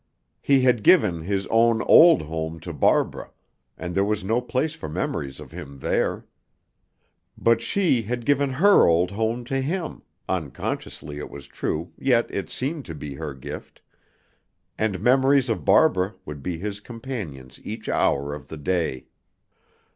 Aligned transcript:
He 0.41 0.61
had 0.61 0.81
given 0.81 1.21
his 1.21 1.45
own 1.51 1.83
old 1.83 2.23
home 2.23 2.59
to 2.61 2.73
Barbara, 2.73 3.29
and 3.77 3.93
there 3.93 4.03
was 4.03 4.23
no 4.23 4.41
place 4.41 4.73
for 4.73 4.89
memories 4.89 5.39
of 5.39 5.51
him 5.51 5.77
there. 5.77 6.25
But 7.37 7.61
she 7.61 8.01
had 8.01 8.25
given 8.25 8.53
her 8.53 8.87
old 8.87 9.11
home 9.11 9.43
to 9.45 9.61
him 9.61 10.01
(unconsciously, 10.27 11.19
it 11.19 11.29
was 11.29 11.45
true; 11.45 11.93
yet 11.99 12.25
it 12.31 12.49
seemed 12.49 12.83
to 12.85 12.95
be 12.95 13.13
her 13.13 13.35
gift) 13.35 13.79
and 14.75 14.99
memories 15.01 15.51
of 15.51 15.65
Barbara 15.65 16.15
would 16.25 16.41
be 16.41 16.57
his 16.57 16.79
companions 16.79 17.59
each 17.63 17.87
hour 17.87 18.33
of 18.33 18.47
the 18.47 18.57
day. 18.57 19.05